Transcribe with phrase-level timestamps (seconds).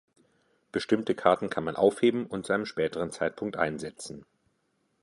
[0.71, 4.25] Bestimmte Karten kann man aufheben und zu einem späteren Zeitpunkt einsetzen.